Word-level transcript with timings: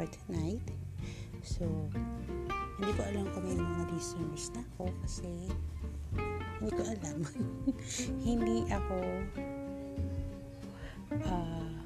for 0.00 0.08
tonight. 0.32 0.64
So, 1.44 1.68
hindi 2.80 2.92
ko 2.96 3.04
alam 3.04 3.28
kung 3.36 3.44
may 3.44 3.60
mga 3.60 3.92
listeners 3.92 4.48
na 4.56 4.64
ako 4.72 4.88
kasi 5.04 5.28
hindi 6.56 6.72
ko 6.72 6.82
alam. 6.88 7.18
hindi 8.28 8.64
ako 8.72 8.96
uh, 11.20 11.76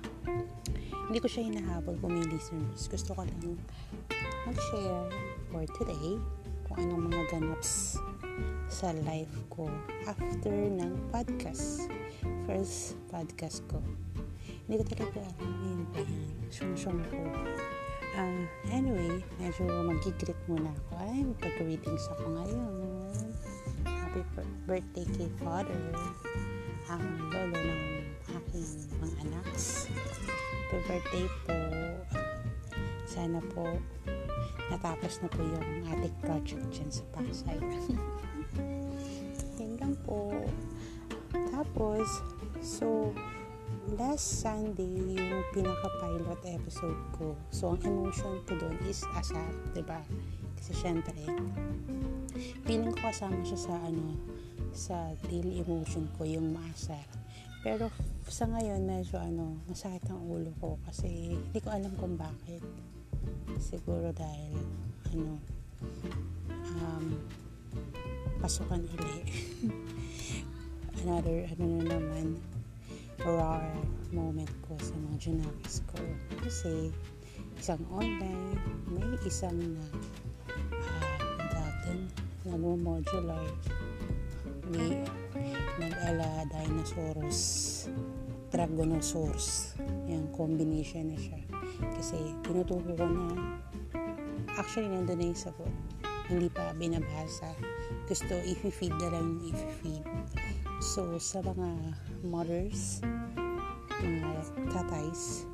hindi 1.10 1.18
ko 1.18 1.26
siya 1.26 1.42
hinahabol 1.50 1.98
kung 1.98 2.14
may 2.14 2.22
listeners. 2.30 2.86
Gusto 2.86 3.18
ko 3.18 3.26
lang 3.26 3.58
mag-share 4.46 5.10
for 5.50 5.66
today 5.74 6.14
kung 6.70 6.86
anong 6.86 7.10
mga 7.10 7.34
ganaps 7.34 7.98
sa 8.70 8.94
life 9.10 9.34
ko 9.50 9.66
after 10.06 10.54
ng 10.54 10.94
podcast. 11.10 11.90
First 12.46 12.94
podcast 13.10 13.66
ko. 13.66 13.82
Hindi 14.70 14.78
ko 14.78 14.84
talaga 14.86 15.18
alam 15.18 15.50
yun 15.66 15.82
ba 15.90 15.98
yan. 15.98 16.30
Sung-sung 16.54 17.02
ko. 17.10 17.18
Uh, 18.14 18.46
anyway, 18.70 19.10
medyo 19.42 19.66
mag-greet 19.66 20.38
muna 20.46 20.70
ako. 20.70 20.90
Ay, 21.02 21.26
magpag-greetings 21.26 22.06
ako 22.14 22.24
ngayon. 22.30 22.74
Happy 23.82 24.22
birthday 24.70 25.06
kay 25.18 25.26
father. 25.42 25.82
Ang 26.94 27.02
lolo 27.34 27.58
ng 27.58 28.06
aking 28.38 28.70
mga 29.02 29.14
anak. 29.26 29.46
Happy 29.50 30.78
birthday 30.86 31.26
po. 31.42 31.58
Sana 33.02 33.42
po 33.50 33.66
natapos 34.70 35.18
na 35.18 35.28
po 35.28 35.42
yung 35.42 35.82
ating 35.90 36.14
project 36.22 36.62
dyan 36.70 36.90
sa 36.94 37.02
Pasay. 37.10 37.58
Yan 39.82 39.98
po. 40.06 40.30
Tapos, 41.50 42.22
so, 42.62 43.10
last 43.94 44.42
Sunday, 44.42 45.16
yung 45.16 45.44
pinaka-pilot 45.54 46.40
episode 46.50 46.98
ko. 47.14 47.34
So, 47.50 47.74
ang 47.74 47.82
emotion 47.82 48.42
ko 48.46 48.58
doon 48.58 48.76
is 48.86 49.06
asar, 49.14 49.44
ba 49.44 49.70
diba? 49.74 50.00
Kasi 50.58 50.72
syempre, 50.74 51.18
feeling 52.66 52.94
ko 52.94 53.10
kasama 53.10 53.40
siya 53.46 53.60
sa 53.60 53.74
ano, 53.82 54.16
sa 54.74 55.14
daily 55.30 55.62
emotion 55.62 56.10
ko, 56.18 56.26
yung 56.26 56.54
maasar. 56.54 57.04
Pero 57.64 57.88
sa 58.28 58.44
ngayon, 58.50 58.84
medyo 58.84 59.16
ano, 59.16 59.56
masakit 59.70 60.04
ang 60.10 60.20
ulo 60.26 60.52
ko 60.60 60.76
kasi 60.84 61.38
hindi 61.38 61.60
ko 61.62 61.72
alam 61.72 61.92
kung 61.96 62.18
bakit 62.18 62.60
siguro 63.56 64.12
dahil 64.12 64.52
ano 65.14 65.40
um, 66.84 67.06
pasukan 68.40 68.84
uli 68.84 69.24
another 71.00 71.48
ano 71.48 71.64
na 71.80 71.84
naman 71.96 72.36
rare 73.22 73.78
moment 74.10 74.50
ko 74.66 74.74
sa 74.82 74.94
mga 74.98 75.16
junakis 75.30 75.84
ko. 75.86 76.00
Kasi 76.42 76.90
isang 77.60 77.82
online 77.94 78.58
may 78.90 79.14
isang 79.22 79.54
na 79.54 79.84
uh, 80.74 81.38
datin 81.38 82.10
na 82.42 82.58
modular 82.58 83.46
may 84.74 85.04
nag-ala 85.78 86.48
dinosaurus 86.50 87.40
dragonosaurus. 88.54 89.74
Yung 90.06 90.30
combination 90.30 91.10
na 91.10 91.18
siya. 91.18 91.42
Kasi 91.98 92.38
tinuturo 92.46 92.94
ko 92.94 93.02
na 93.02 93.58
actually 94.54 94.86
nandun 94.86 95.18
na 95.18 95.26
yung 95.34 95.40
sagot. 95.50 95.74
Hindi 96.30 96.46
pa 96.54 96.70
binabasa. 96.78 97.50
Gusto 98.06 98.38
i-feed 98.46 98.94
na 99.02 99.10
lang 99.10 99.42
i-feed 99.42 100.06
so 100.80 101.18
sa 101.18 101.42
mga 101.42 101.68
mothers 102.24 103.04
mga 104.02 104.30
tatays 104.72 105.46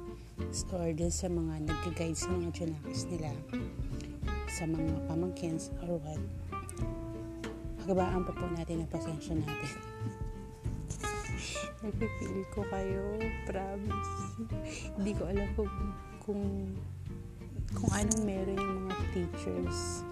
or 0.73 0.91
din 0.95 1.13
sa 1.13 1.29
mga 1.29 1.69
nag-guide 1.69 2.17
sa 2.17 2.33
mga 2.33 2.49
junakis 2.55 3.05
nila 3.11 3.31
sa 4.49 4.65
mga 4.67 4.95
pamangkins 5.07 5.71
or 5.85 6.01
what 6.01 6.21
pagabaan 7.91 8.23
pa 8.23 8.31
po 8.31 8.47
natin 8.55 8.87
ang 8.87 8.91
pasensya 8.93 9.35
natin. 9.35 9.75
Nagpipil 11.83 12.47
ko 12.55 12.63
kayo 12.71 13.19
promise. 13.51 14.15
Hindi 14.95 15.13
ko 15.19 15.27
alam 15.27 15.49
kung 15.59 15.73
kung 16.23 16.43
kung 17.75 17.91
anong 17.91 18.23
meron 18.23 18.63
yung 18.63 18.87
mga 18.87 19.05
teachers. 19.11 20.07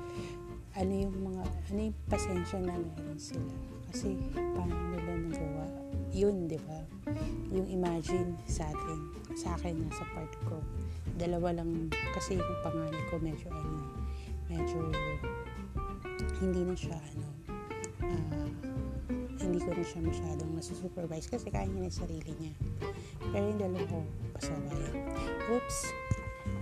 Ano 0.74 0.90
yung 0.90 1.16
mga 1.22 1.42
ano 1.44 1.80
yung 1.86 1.98
pasensya 2.10 2.58
na 2.66 2.74
meron 2.82 3.20
sila 3.22 3.77
kasi 3.88 4.16
paano 4.32 4.74
nila 4.92 5.12
nagawa 5.28 5.88
yun 6.18 6.50
di 6.50 6.58
ba? 6.66 6.82
Yung 7.54 7.68
imagine 7.70 8.34
sa 8.48 8.66
atin 8.66 9.00
sa 9.38 9.54
akin 9.54 9.86
nasa 9.86 10.02
part 10.10 10.32
ko. 10.50 10.58
Dalawa 11.14 11.62
lang 11.62 11.86
kasi 12.10 12.34
yung 12.34 12.58
panganay 12.66 13.02
ko 13.06 13.22
medyo 13.22 13.48
ano 13.54 13.86
medyo 14.50 14.78
hindi 16.42 16.66
na 16.66 16.74
siya 16.74 16.98
ano 16.98 17.28
uh, 18.02 18.46
hindi 19.38 19.58
ko 19.62 19.70
na 19.70 19.84
siya 19.86 20.00
masyadong 20.02 20.50
nasusupervise 20.58 21.30
kasi 21.30 21.46
kaya 21.54 21.70
niya 21.70 21.86
na 21.86 21.92
sarili 21.92 22.32
niya. 22.42 22.54
Pero 23.30 23.44
yung 23.54 23.60
dalawa 23.62 23.84
ko 23.86 23.98
pasaway. 24.34 24.82
Oops! 25.54 25.78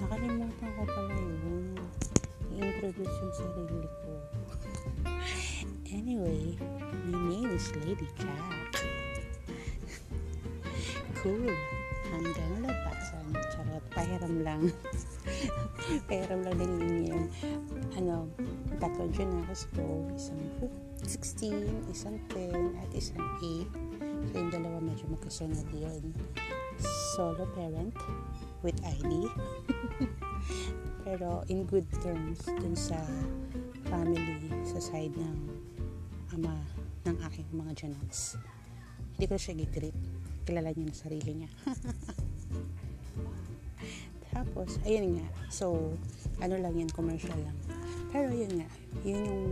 Nakalimutan 0.05 0.71
ko 0.77 0.83
pala 0.85 1.17
yun. 1.17 1.81
I-introduce 2.53 3.17
yung 3.25 3.35
sarili 3.35 3.89
ko. 3.89 4.11
Anyway 5.97 6.76
is 7.56 7.72
Lady 7.81 8.05
Cat 8.21 8.77
cool. 11.27 11.50
Hanggang 12.06 12.62
labasan 12.62 13.27
charot 13.50 13.83
pahiram 13.91 14.34
lang. 14.47 14.62
Pahiram 16.09 16.47
lang 16.47 16.55
din 16.55 16.75
yun 17.11 17.25
ano 17.99 18.31
tatlo 18.78 19.11
junakos 19.11 19.66
ko 19.75 20.06
isang 20.15 20.39
16 21.03 21.91
isang 21.91 22.16
10 22.31 22.78
at 22.78 22.91
isang 22.95 23.19
8 23.43 23.66
so 24.31 24.34
yung 24.39 24.53
dalawa 24.55 24.78
medyo 24.78 25.09
magkasunod 25.11 25.66
yun. 25.75 26.15
Solo 27.16 27.49
parent 27.59 27.97
with 28.62 28.78
ID 28.84 29.27
pero 31.09 31.43
in 31.50 31.66
good 31.66 31.89
terms 32.05 32.45
dun 32.47 32.78
sa 32.78 33.00
family 33.91 34.47
sa 34.62 34.78
side 34.78 35.16
ng 35.19 35.39
ama 36.39 36.55
ng 37.16 37.21
aking 37.25 37.49
mga 37.56 37.72
janaks 37.75 38.37
hindi 39.16 39.32
ko 39.32 39.41
siya 39.41 39.56
gigreet 39.56 39.97
kilala 40.47 40.71
niya 40.71 40.87
na 40.87 40.94
sarili 40.94 41.32
niya. 41.43 41.50
Tapos 44.37 44.78
ayun 44.87 45.19
nga. 45.19 45.27
So 45.50 45.97
ano 46.38 46.54
lang 46.60 46.77
yan 46.78 46.93
commercial 46.94 47.34
lang. 47.34 47.59
Pero 48.15 48.31
yun 48.31 48.62
nga 48.62 48.69
yun 49.03 49.21
yung 49.27 49.44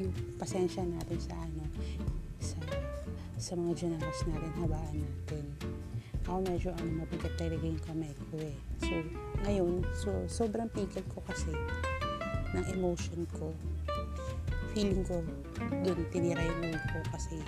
yung 0.00 0.14
pasensya 0.40 0.86
natin 0.86 1.18
sa 1.20 1.36
ano 1.36 1.64
sa 2.40 2.56
sa 3.36 3.52
mga 3.58 3.84
janaks 3.84 4.24
natin. 4.24 4.52
Habaan 4.64 4.96
natin. 4.96 5.44
Ako 6.24 6.40
medyo 6.40 6.70
ano 6.72 7.04
mabigat 7.04 7.34
talaga 7.36 7.64
yung 7.66 7.82
kamay 7.84 8.14
ko 8.32 8.40
eh. 8.40 8.56
So 8.80 8.94
ngayon 9.44 9.84
so 9.92 10.08
sobrang 10.24 10.72
pigil 10.72 11.04
ko 11.12 11.20
kasi 11.28 11.52
ng 12.56 12.64
emotion 12.72 13.28
ko 13.36 13.52
feeling 14.78 15.02
ko 15.02 15.18
dun 15.82 16.06
tinira 16.14 16.38
yung 16.38 16.70
ulo 16.70 16.78
ko 16.94 16.98
kasi 17.10 17.42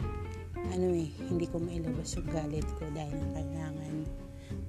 ano 0.75 0.91
eh, 0.99 1.07
hindi 1.31 1.47
ko 1.47 1.63
mailabas 1.63 2.19
yung 2.19 2.27
galit 2.27 2.67
ko 2.75 2.91
dahil 2.91 3.15
kailangan 3.31 4.03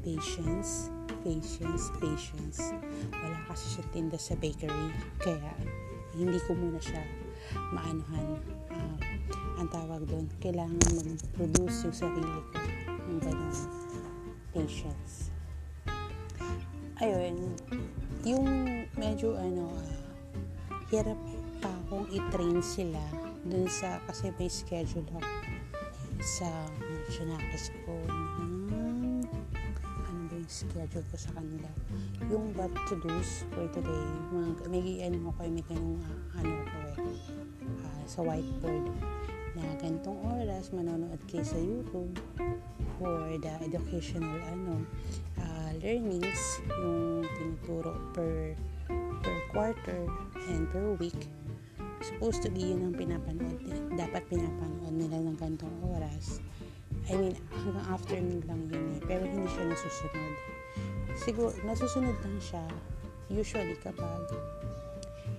patience, 0.05 0.94
patience, 1.25 1.89
patience. 1.97 2.69
Wala 3.09 3.38
kasi 3.49 3.66
siya 3.73 3.83
tinda 3.89 4.17
sa 4.22 4.38
bakery, 4.38 4.93
kaya 5.17 5.53
hindi 6.13 6.37
ko 6.46 6.53
muna 6.53 6.78
siya 6.78 7.02
maanuhan. 7.73 8.37
Uh, 8.69 8.97
ang 9.57 9.69
tawag 9.73 10.05
doon, 10.05 10.29
kailangan 10.37 10.78
mag-produce 11.02 11.90
yung 11.90 11.97
sarili 11.97 12.29
ko 12.53 12.61
ng 13.09 13.19
ganun 13.25 13.57
patience. 14.53 15.34
Ayun, 17.02 17.57
yung 18.22 18.46
medyo 18.93 19.34
ano, 19.34 19.66
uh, 19.73 19.97
hirap 20.93 21.17
akong 21.91 22.08
i-train 22.08 22.64
sila 22.64 23.03
dun 23.43 23.67
sa, 23.67 23.99
kasi 24.08 24.32
may 24.40 24.47
schedule 24.47 25.03
ako 25.11 25.28
sa 26.23 26.47
Junakis 27.11 27.76
ko. 27.84 27.91
Hmm, 28.08 29.20
ano 30.08 30.20
ba 30.32 30.35
yung 30.40 30.47
schedule 30.47 31.03
ko 31.11 31.16
sa 31.20 31.35
kanila? 31.35 31.67
Yung 32.32 32.55
what 32.55 32.72
to 32.88 32.96
do's 32.96 33.43
for 33.52 33.67
today 33.76 34.08
mga, 34.32 34.72
may 34.72 35.03
ano 35.03 35.35
ko 35.35 35.43
may 35.43 35.59
ganung 35.67 35.99
uh, 35.99 36.40
ano 36.40 36.64
ko 36.64 36.78
eh 36.79 36.97
uh, 37.84 38.03
sa 38.08 38.23
whiteboard 38.23 38.88
na 39.59 39.64
ganitong 39.84 40.16
oras 40.32 40.72
manonood 40.72 41.20
kayo 41.28 41.43
sa 41.43 41.59
YouTube 41.59 42.16
for 42.96 43.35
the 43.35 43.52
educational 43.67 44.40
ano 44.47 44.79
uh, 45.43 45.76
learnings 45.84 46.64
yung 46.72 47.28
tinuturo 47.35 47.91
per 48.16 48.55
per 49.20 49.38
quarter 49.52 50.08
and 50.47 50.72
per 50.72 50.96
week 50.96 51.28
supposed 52.03 52.42
to 52.42 52.50
be 52.50 52.74
yun 52.74 52.92
ang 52.92 52.96
pinapanood 52.98 53.62
dapat 53.94 54.26
pinapanood 54.28 54.94
nila 54.94 55.18
ng 55.22 55.38
gantong 55.38 55.74
oras. 55.86 56.42
I 57.09 57.18
mean 57.18 57.34
hanggang 57.50 57.88
afternoon 57.90 58.42
lang 58.46 58.62
yun 58.70 58.86
eh 58.98 59.02
pero 59.06 59.24
hindi 59.26 59.48
siya 59.50 59.64
nasusunod. 59.70 60.34
Siguro 61.18 61.53
nasusunod 61.66 62.18
lang 62.22 62.38
siya 62.42 62.64
usually 63.32 63.80
kapag 63.80 64.28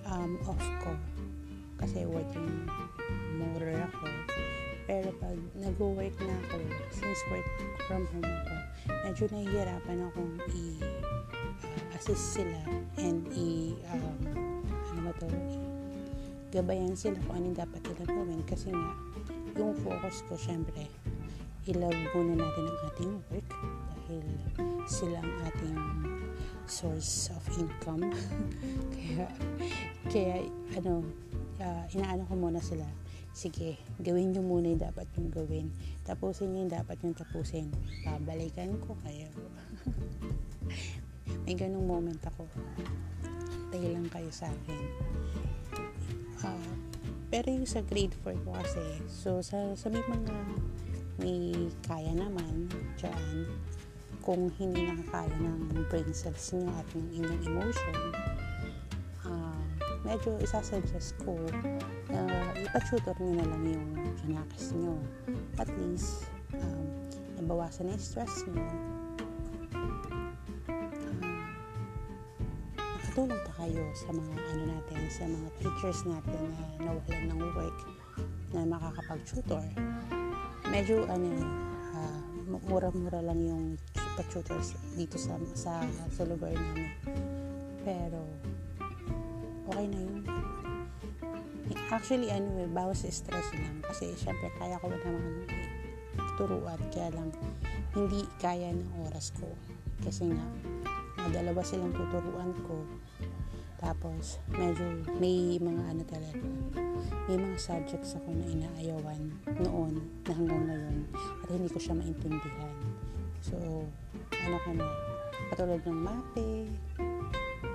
um, 0.09 0.41
off 0.49 0.65
ko, 0.81 0.91
kasi 1.77 2.05
working 2.09 2.65
motor 3.37 3.69
ako, 3.85 4.07
pero 4.89 5.09
pag 5.21 5.37
nag-work 5.57 6.15
na 6.21 6.35
ako, 6.47 6.57
since 6.91 7.21
work 7.31 7.47
from 7.85 8.03
home 8.11 8.25
ako, 8.25 8.55
medyo 9.07 9.25
nahihirapan 9.31 9.97
akong 10.09 10.33
i-assist 10.51 12.39
sila 12.39 12.61
and 12.99 13.23
i, 13.31 13.77
um, 13.93 14.17
ano 14.91 14.99
ba 15.07 15.11
to, 15.21 15.27
gabayan 16.53 16.93
sila 16.93 17.17
kung 17.25 17.41
anong 17.41 17.57
dapat 17.65 17.81
nila 17.81 18.05
gawin 18.13 18.41
kasi 18.45 18.69
nga, 18.69 18.93
yung 19.57 19.73
focus 19.81 20.21
ko 20.29 20.37
syempre, 20.37 20.85
i-love 21.65 21.97
muna 22.13 22.45
natin 22.45 22.65
ang 22.69 22.79
ating 22.93 23.13
work 23.33 23.49
dahil 23.89 24.25
sila 24.85 25.17
ang 25.17 25.35
ating 25.49 25.77
source 26.69 27.33
of 27.33 27.41
income. 27.57 28.05
kaya, 28.93 29.25
kaya, 30.13 30.35
ano, 30.77 31.01
uh, 31.57 31.83
inaano 31.89 32.21
ko 32.29 32.37
muna 32.37 32.61
sila 32.61 32.85
sige, 33.33 33.81
gawin 33.97 34.29
nyo 34.29 34.45
muna 34.45 34.69
yung 34.69 34.77
dapat 34.85 35.09
yung 35.17 35.33
gawin. 35.33 35.73
Tapusin 36.05 36.53
nyo 36.53 36.69
yung 36.69 36.73
dapat 36.77 37.01
yung 37.01 37.17
tapusin. 37.17 37.73
Pabalikan 38.05 38.77
ko 38.85 38.93
kayo. 39.01 39.25
May 41.49 41.57
ganong 41.57 41.89
moment 41.89 42.21
ako. 42.21 42.45
Antay 43.73 43.89
lang 43.89 44.05
kayo 44.13 44.29
sa 44.29 44.45
akin. 44.53 44.85
Uh, 46.43 46.73
pero 47.33 47.49
yung 47.49 47.65
sa 47.65 47.81
grade 47.81 48.13
4 48.21 48.45
ko 48.45 48.51
kasi, 48.53 48.85
so 49.09 49.41
sa, 49.41 49.57
sa 49.73 49.89
may 49.89 50.03
mga 50.05 50.35
may 51.17 51.69
kaya 51.87 52.13
naman 52.13 52.69
dyan, 52.99 53.47
kung 54.21 54.51
hindi 54.59 54.85
nakakaya 54.85 55.33
ng 55.39 55.87
brain 55.89 56.11
cells 56.13 56.53
nyo 56.53 56.69
at 56.77 56.87
ng 56.93 57.07
inyong 57.15 57.41
emotion, 57.47 57.97
medyo 60.03 60.35
isasuggest 60.43 61.15
ko 61.23 61.33
na 62.11 62.21
uh, 62.27 62.51
ipa-tutor 62.59 63.15
nyo 63.17 63.33
na 63.39 63.45
lang 63.47 63.63
yung 63.65 63.89
Janakis 64.21 64.75
nyo. 64.75 64.99
At 65.57 65.71
least, 65.79 66.27
um, 66.53 66.85
nabawasan 67.39 67.89
na 67.89 67.95
yung 67.95 68.03
stress 68.03 68.43
nyo. 68.51 68.67
Nakatulong 73.13 73.45
pa 73.45 73.53
kayo 73.61 73.85
sa 73.93 74.09
mga 74.09 74.33
ano 74.41 74.63
natin, 74.73 74.99
sa 75.05 75.23
mga 75.29 75.47
teachers 75.61 76.01
natin 76.09 76.39
na 76.49 76.65
nawalan 76.81 77.23
ng 77.29 77.41
work 77.53 77.77
na 78.57 78.65
makakapag-tutor. 78.65 79.65
Medyo 80.73 81.05
ano, 81.05 81.29
uh, 81.93 82.21
mura-mura 82.65 83.21
lang 83.21 83.37
yung 83.37 83.77
pa-tutors 84.17 84.73
dito 84.97 85.21
sa, 85.21 85.37
sa, 85.53 85.85
sa 86.09 86.23
lugar 86.25 86.57
namin. 86.57 86.89
Pero, 87.85 88.25
okay 89.69 89.85
na 89.93 89.99
yun. 90.01 90.25
Actually, 91.93 92.33
ano 92.33 92.65
eh, 92.65 92.69
bawas 92.73 93.05
stress 93.05 93.53
lang. 93.53 93.77
Kasi, 93.85 94.17
syempre, 94.17 94.49
kaya 94.57 94.81
ko 94.81 94.89
naman 94.89 95.45
turuan. 96.41 96.81
Kaya 96.89 97.13
lang, 97.13 97.29
hindi 97.93 98.25
kaya 98.41 98.73
ng 98.73 99.05
oras 99.05 99.29
ko. 99.37 99.53
Kasi 100.01 100.33
nga, 100.33 100.49
dalawa 101.31 101.61
silang 101.63 101.93
tuturuan 101.95 102.51
ko. 102.67 102.83
Tapos, 103.83 104.39
medyo 104.47 105.03
may 105.19 105.59
mga 105.59 105.83
ano 105.91 106.03
talaga, 106.07 106.47
may 107.27 107.35
mga 107.35 107.57
subjects 107.59 108.15
ako 108.15 108.31
na 108.31 108.47
inaayawan 108.47 109.21
noon 109.59 109.99
na 110.23 110.31
hanggang 110.31 110.63
ngayon 110.71 110.97
at 111.15 111.47
hindi 111.51 111.67
ko 111.67 111.79
siya 111.83 111.95
maintindihan. 111.99 112.75
So, 113.43 113.59
ano 114.31 114.57
ka 114.63 114.71
na, 114.71 114.87
katulad 115.51 115.83
ng 115.83 115.99
mape, 115.99 116.71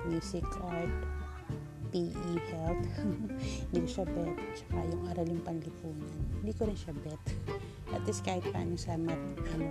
music 0.09 0.45
art, 0.65 0.89
PE 1.89 2.33
health. 2.53 2.85
hindi 3.69 3.79
ko 3.85 3.89
siya 3.89 4.05
bet. 4.05 4.37
Tsaka 4.53 4.77
yung 4.89 5.03
araling 5.09 5.41
panlipunan. 5.41 6.17
Hindi 6.41 6.53
ko 6.53 6.69
rin 6.69 6.77
siya 6.77 6.93
bet. 7.05 7.21
At 7.93 8.01
least 8.05 8.21
kahit 8.21 8.45
paano 8.49 8.77
sa 8.77 8.97
mat, 8.97 9.17
ano, 9.57 9.67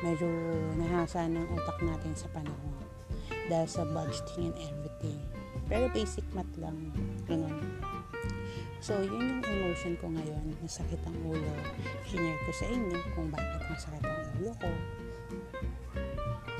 medyo 0.00 0.28
nahasa 0.80 1.28
ng 1.28 1.44
utak 1.56 1.78
natin 1.84 2.12
sa 2.16 2.28
panahon. 2.32 2.76
Dahil 3.50 3.68
sa 3.68 3.82
budgeting 3.84 4.52
and 4.52 4.56
everything. 4.56 5.18
Pero 5.68 5.86
basic 5.92 6.24
math 6.34 6.50
lang. 6.56 6.76
Ganun. 7.26 7.60
So, 8.80 8.96
yun 8.96 9.38
yung 9.38 9.44
emotion 9.44 9.94
ko 10.00 10.08
ngayon. 10.08 10.56
Masakit 10.64 10.98
ang 11.04 11.18
ulo. 11.28 11.52
Shinare 12.08 12.40
ko 12.48 12.50
sa 12.56 12.66
inyo 12.66 12.98
kung 13.12 13.28
bakit 13.28 13.60
masakit 13.68 14.04
ang 14.08 14.24
ulo 14.40 14.52
ko. 14.56 14.70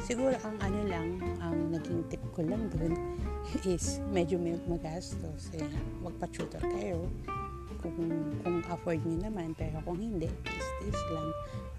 Siguro 0.00 0.36
ang 0.44 0.56
ano 0.60 0.80
lang, 0.84 1.08
ang 1.40 1.72
naging 1.72 2.04
tip 2.12 2.20
ko 2.36 2.44
lang 2.44 2.68
dun 2.72 2.92
is 3.72 4.04
medyo 4.12 4.36
may 4.36 4.56
magastos. 4.68 5.48
Eh, 5.56 5.64
magpa-tutor 6.04 6.60
kayo 6.76 7.08
kung, 7.80 7.96
kung 8.44 8.58
afford 8.68 9.00
nyo 9.00 9.30
naman. 9.30 9.56
Pero 9.56 9.80
kung 9.80 9.96
hindi, 9.96 10.28
is 10.28 10.69
this 10.84 11.00
lang. 11.12 11.30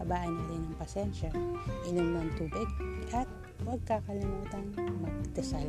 Habaan 0.01 0.33
natin 0.33 0.61
ng 0.65 0.77
pasensya. 0.77 1.29
Inom 1.89 2.17
ng 2.17 2.29
tubig 2.37 2.69
at 3.13 3.29
huwag 3.65 3.81
kakalimutan 3.85 4.65
magdasal. 5.01 5.67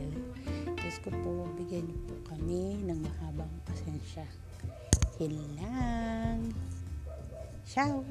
Diyos 0.77 0.97
ko 1.05 1.11
po, 1.23 1.47
bigyan 1.57 1.87
niyo 1.87 1.99
po 2.09 2.15
kami 2.35 2.81
ng 2.85 2.99
mahabang 3.01 3.53
pasensya. 3.69 4.25
Yun 5.21 5.37
lang. 5.57 6.51
Ciao! 7.69 8.05